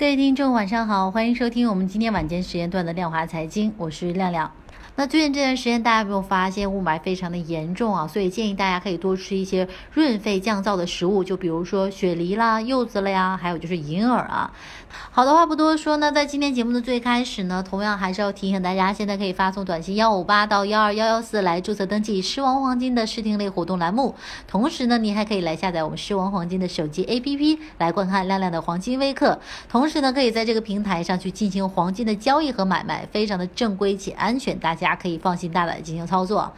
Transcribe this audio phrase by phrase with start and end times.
[0.00, 4.50] 各位听众，晚上好，欢迎收听我们今天晚间时间段的量华财经，我是亮亮。
[4.96, 8.06] 那最近这段时间，大家有没有发现雾霾非常的严重啊？
[8.06, 14.52] 所以建议大家可以多吃一些润肺降燥的食物，就比如说雪梨啦、柚子了呀，还有就是银耳啊。
[15.12, 24.14] 好的话不多说呢，在今天节目的最开始呢，同样还是要提醒大家，现在可以发送短信幺五八到幺二幺幺四来注册登记狮王黄金的试听类活动栏目。
[24.46, 29.40] 同时呢，你还可以来下载我们狮王黄金的手机 APP 来观看亮亮的黄金微课。
[29.68, 35.00] 同时呢，可以在这个平台上去进行黄金的交易和买卖，非常的正规且安全，大家大家。
[35.00, 36.52] 可以放心大胆的进行操作。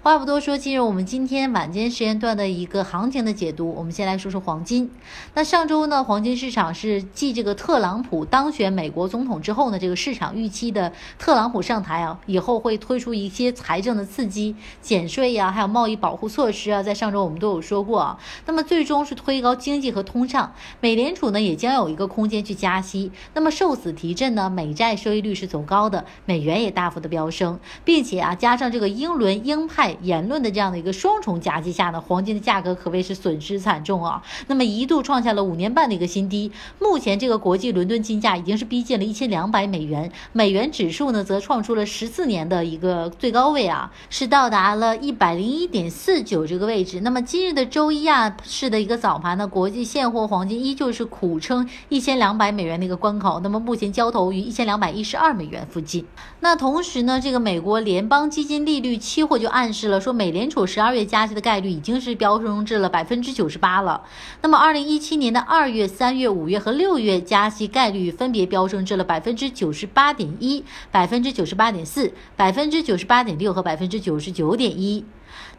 [0.00, 3.74] 话不多说，进入我们今天晚间时间段的一个行情的解读。
[3.74, 4.88] 我们先来说说黄金。
[5.34, 18.18] 那上周呢，黄金市场是继这个特朗普当选美国总统之后呢，这个市场预期的特朗普上台啊，以后会推出一些财政的刺激、减税呀，还有贸易保护措施啊，在上周我们都有说过啊。
[18.46, 23.10] 那么最终是推高经济和通胀，美联储呢也将有一个空间去加息。
[23.34, 27.58] 那么受此提振呢，美债收益率是走高的，美元也大幅的飙升。
[27.84, 34.22] 并且啊，加上这个英伦鹰派言论的这样的一个双重夹击下呢，黄金的价格可谓是损失惨重啊。
[34.46, 36.50] 那么一度创下了五年半的一个新低。
[36.78, 47.00] 目前这个国际伦敦金价已经是逼近了一千两百美元，美元指数呢则创出了十四年的一个最高位啊，是到达了一百零一点四九这个位置。
[47.00, 53.40] 那么今日的周一啊市的一个早盘呢，国际现货黄金依旧是苦撑一千两百美元的一个关口。
[53.40, 56.04] 那么目前交投于一千两百一十二美元附近。
[56.40, 57.80] 那同时呢，这个美美国。
[57.80, 64.02] 联邦基金利率期货就暗示了说，美联储十二月加息的概率已经是飙升至了百分之九十八了。
[64.42, 75.04] 那么，二零一七年的二月、三月、五月和六月加息概率分别飙升至了百分之九十八点一、百分之九十八点四、百分之九十八点六和百分之九十九点一。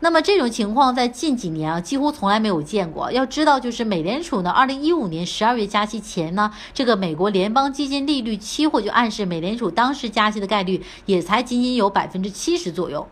[0.02, 3.12] 那么这种情况在近几年啊几乎从来没有见过。
[3.12, 13.08] 要知道，就是美联储呢，二零一五年十二月加息前呢，这个美国联邦基金利率期货就暗示美联储当时加息的概率也才仅仅有百分之七十左右。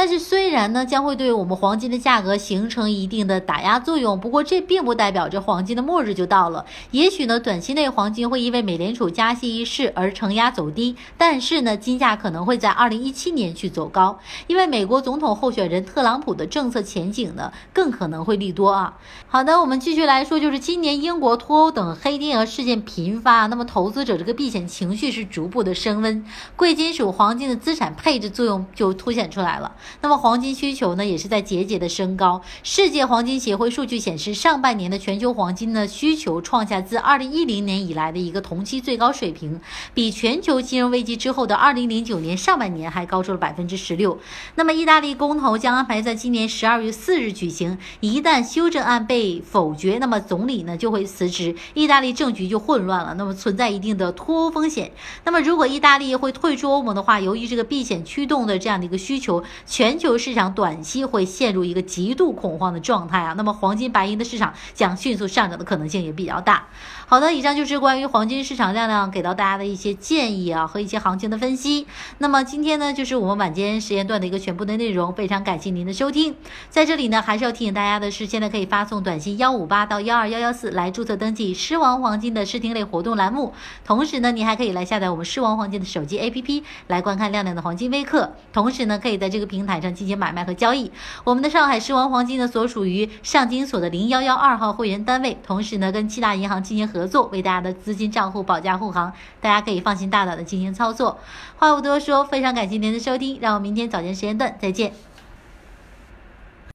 [0.00, 6.64] 但是虽然呢将会对我们黄金的价格形成一定的打压作用，不过这并不代表着黄金的末日就到了。
[6.90, 18.96] 也许呢短期内黄金会因为美联储加息一事而承压走低，但是呢金价可能会在二零一七年去走高，因为美国总统候选人特朗普的政策前景呢，更可能会利多啊。
[19.28, 26.24] 好的，我们继续来说，就是今年英国脱欧等黑天鹅事件频发，那么投资者这个避险情绪是逐步的升温，
[26.56, 29.70] 贵金属黄金的资产配置作用就凸显出来了。
[30.00, 32.40] 那么黄金需求呢，也是在节节的升高。
[32.62, 39.60] 世界黄金协会数据显示，上半年的全球黄金呢需求创下自2010年以来的一个同期最高水平，
[39.94, 44.18] 比全球金融危机之后的2009年上半年还高出了百分之十六。
[44.54, 54.92] 那么意大利公投将安排在今年十二月四日举行，一旦修正案被否决，那么总理呢就会辞职，意大利政局就混乱了，那么存在一定的脱欧风险。
[55.24, 66.66] 那么如果意大利会退出欧盟的话，由于这个避险驱动的这样的一个需求，全球市场短期会陷入一个极度恐慌的状态啊，那么黄金白银的市场将迅速上涨的可能性也比较大。
[67.06, 71.86] 好的，以上就是关于黄金市场亮亮给到大家的一些建议啊和一些行情的分析。
[72.18, 76.10] 那么今天呢就是我们晚间时间段的一个全部的内容，非常感谢您的收。
[76.10, 76.34] 听，
[76.68, 83.52] 在这里呢，还是要提醒大家的是，现在可以发送短信幺五八到幺二幺幺四来注册登记狮王黄金的试听类活动栏目。
[83.84, 88.32] 同时呢，你还可以来下载我们狮王黄金的手机 APP 来观看亮亮的黄金微课。
[88.52, 90.90] 同时呢，可以在这个平平台上进行买卖和交易。
[91.22, 101.18] 我们的上海狮王黄金呢，所属于上金所的零幺幺二号会员单位，同时呢，跟七大银行进行合作，为大家的资金账户保驾护航，大家可以放心大胆的进行操作。
[101.58, 105.09] 话不多说，非常感谢您的收听，让我们明天早间时间段再见。